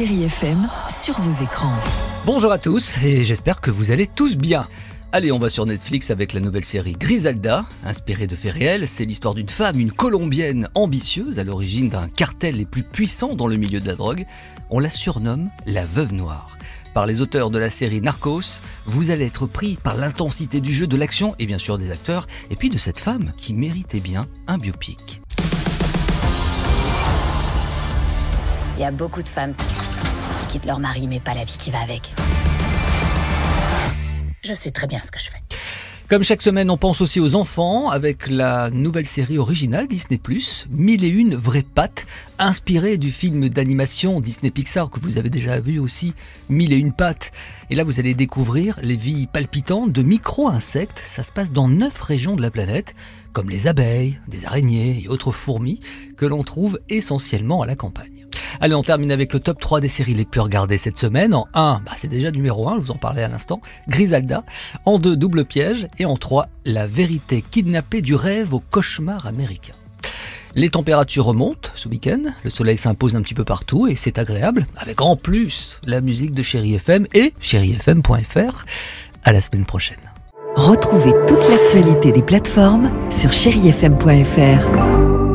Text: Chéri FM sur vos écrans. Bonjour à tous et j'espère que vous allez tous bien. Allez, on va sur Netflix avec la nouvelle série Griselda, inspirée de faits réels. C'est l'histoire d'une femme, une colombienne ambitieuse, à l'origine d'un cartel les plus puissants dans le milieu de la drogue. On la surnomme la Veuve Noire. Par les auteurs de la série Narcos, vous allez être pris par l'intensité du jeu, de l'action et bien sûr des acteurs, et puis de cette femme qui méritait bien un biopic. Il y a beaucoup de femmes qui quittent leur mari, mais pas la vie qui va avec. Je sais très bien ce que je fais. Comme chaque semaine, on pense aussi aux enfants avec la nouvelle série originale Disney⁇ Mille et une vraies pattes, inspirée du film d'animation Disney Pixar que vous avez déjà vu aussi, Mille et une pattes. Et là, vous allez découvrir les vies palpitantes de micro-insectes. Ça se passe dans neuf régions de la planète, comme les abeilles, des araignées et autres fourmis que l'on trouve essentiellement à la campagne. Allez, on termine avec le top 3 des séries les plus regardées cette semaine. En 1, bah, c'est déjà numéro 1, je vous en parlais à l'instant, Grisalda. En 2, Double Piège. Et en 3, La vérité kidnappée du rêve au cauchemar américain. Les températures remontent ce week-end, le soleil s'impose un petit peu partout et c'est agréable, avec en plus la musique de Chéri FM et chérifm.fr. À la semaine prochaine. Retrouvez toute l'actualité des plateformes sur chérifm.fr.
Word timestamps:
Chéri 0.00 0.24
FM 0.24 0.66
sur 0.88 1.20
vos 1.20 1.44
écrans. 1.44 1.76
Bonjour 2.24 2.50
à 2.50 2.56
tous 2.56 2.96
et 3.04 3.22
j'espère 3.22 3.60
que 3.60 3.70
vous 3.70 3.90
allez 3.90 4.06
tous 4.06 4.34
bien. 4.34 4.66
Allez, 5.12 5.30
on 5.30 5.38
va 5.38 5.50
sur 5.50 5.66
Netflix 5.66 6.10
avec 6.10 6.32
la 6.32 6.40
nouvelle 6.40 6.64
série 6.64 6.94
Griselda, 6.94 7.66
inspirée 7.84 8.26
de 8.26 8.34
faits 8.34 8.54
réels. 8.54 8.88
C'est 8.88 9.04
l'histoire 9.04 9.34
d'une 9.34 9.50
femme, 9.50 9.78
une 9.78 9.92
colombienne 9.92 10.70
ambitieuse, 10.74 11.38
à 11.38 11.44
l'origine 11.44 11.90
d'un 11.90 12.08
cartel 12.08 12.56
les 12.56 12.64
plus 12.64 12.82
puissants 12.82 13.34
dans 13.34 13.46
le 13.46 13.56
milieu 13.56 13.78
de 13.78 13.86
la 13.86 13.94
drogue. 13.94 14.24
On 14.70 14.78
la 14.78 14.88
surnomme 14.88 15.50
la 15.66 15.84
Veuve 15.84 16.14
Noire. 16.14 16.56
Par 16.94 17.04
les 17.04 17.20
auteurs 17.20 17.50
de 17.50 17.58
la 17.58 17.70
série 17.70 18.00
Narcos, 18.00 18.62
vous 18.86 19.10
allez 19.10 19.26
être 19.26 19.44
pris 19.44 19.76
par 19.82 19.98
l'intensité 19.98 20.62
du 20.62 20.72
jeu, 20.72 20.86
de 20.86 20.96
l'action 20.96 21.34
et 21.38 21.44
bien 21.44 21.58
sûr 21.58 21.76
des 21.76 21.90
acteurs, 21.90 22.26
et 22.50 22.56
puis 22.56 22.70
de 22.70 22.78
cette 22.78 23.00
femme 23.00 23.32
qui 23.36 23.52
méritait 23.52 24.00
bien 24.00 24.26
un 24.46 24.56
biopic. 24.56 25.20
Il 28.80 28.84
y 28.84 28.86
a 28.86 28.90
beaucoup 28.90 29.22
de 29.22 29.28
femmes 29.28 29.52
qui 30.38 30.46
quittent 30.52 30.64
leur 30.64 30.78
mari, 30.78 31.06
mais 31.06 31.20
pas 31.20 31.34
la 31.34 31.44
vie 31.44 31.58
qui 31.58 31.70
va 31.70 31.80
avec. 31.80 32.14
Je 34.42 34.54
sais 34.54 34.70
très 34.70 34.86
bien 34.86 35.00
ce 35.02 35.10
que 35.10 35.18
je 35.18 35.28
fais. 35.28 35.42
Comme 36.08 36.22
chaque 36.22 36.40
semaine, 36.40 36.70
on 36.70 36.78
pense 36.78 37.02
aussi 37.02 37.20
aux 37.20 37.34
enfants 37.34 37.90
avec 37.90 38.26
la 38.26 38.70
nouvelle 38.70 39.06
série 39.06 39.36
originale 39.36 39.86
Disney⁇ 39.86 40.18
Mille 40.70 41.04
et 41.04 41.08
une 41.08 41.34
vraies 41.34 41.62
pattes, 41.62 42.06
inspirée 42.38 42.96
du 42.96 43.10
film 43.10 43.50
d'animation 43.50 44.18
Disney 44.18 44.50
Pixar 44.50 44.88
que 44.88 44.98
vous 44.98 45.18
avez 45.18 45.28
déjà 45.28 45.60
vu 45.60 45.78
aussi, 45.78 46.14
Mille 46.48 46.72
et 46.72 46.78
une 46.78 46.94
pattes. 46.94 47.32
Et 47.68 47.74
là, 47.74 47.84
vous 47.84 48.00
allez 48.00 48.14
découvrir 48.14 48.80
les 48.82 48.96
vies 48.96 49.26
palpitantes 49.26 49.92
de 49.92 50.02
micro-insectes. 50.02 51.02
Ça 51.04 51.22
se 51.22 51.32
passe 51.32 51.52
dans 51.52 51.68
neuf 51.68 52.00
régions 52.00 52.34
de 52.34 52.40
la 52.40 52.50
planète, 52.50 52.94
comme 53.34 53.50
les 53.50 53.66
abeilles, 53.66 54.18
des 54.26 54.46
araignées 54.46 55.02
et 55.04 55.08
autres 55.08 55.32
fourmis 55.32 55.80
que 56.16 56.24
l'on 56.24 56.44
trouve 56.44 56.80
essentiellement 56.88 57.60
à 57.60 57.66
la 57.66 57.76
campagne. 57.76 58.19
Allez, 58.62 58.74
on 58.74 58.82
termine 58.82 59.10
avec 59.10 59.32
le 59.32 59.40
top 59.40 59.58
3 59.58 59.80
des 59.80 59.88
séries 59.88 60.14
les 60.14 60.26
plus 60.26 60.40
regardées 60.40 60.76
cette 60.76 60.98
semaine. 60.98 61.34
En 61.34 61.48
1, 61.54 61.80
bah, 61.84 61.92
c'est 61.96 62.08
déjà 62.08 62.30
numéro 62.30 62.68
1, 62.68 62.76
je 62.76 62.80
vous 62.80 62.90
en 62.90 62.96
parlais 62.96 63.22
à 63.22 63.28
l'instant, 63.28 63.62
Grisalda. 63.88 64.44
En 64.84 64.98
2, 64.98 65.16
Double 65.16 65.46
Piège. 65.46 65.88
Et 65.98 66.04
en 66.04 66.16
3, 66.16 66.46
La 66.66 66.86
vérité 66.86 67.42
kidnappée 67.42 68.02
du 68.02 68.14
rêve 68.14 68.52
au 68.52 68.60
cauchemar 68.60 69.26
américain. 69.26 69.72
Les 70.54 70.68
températures 70.68 71.26
remontent 71.26 71.70
ce 71.74 71.88
week-end, 71.88 72.22
le 72.42 72.50
soleil 72.50 72.76
s'impose 72.76 73.14
un 73.14 73.22
petit 73.22 73.34
peu 73.34 73.44
partout 73.44 73.86
et 73.86 73.94
c'est 73.94 74.18
agréable, 74.18 74.66
avec 74.76 75.00
en 75.00 75.14
plus 75.14 75.78
la 75.86 76.00
musique 76.00 76.32
de 76.32 76.42
Chéri 76.42 76.74
FM 76.74 77.06
et 77.14 77.32
chérifm.fr. 77.40 78.64
À 79.22 79.32
la 79.32 79.40
semaine 79.40 79.64
prochaine. 79.64 80.00
Retrouvez 80.56 81.12
toute 81.28 81.48
l'actualité 81.48 82.10
des 82.12 82.22
plateformes 82.22 82.90
sur 83.10 83.32
chérifm.fr. 83.32 85.29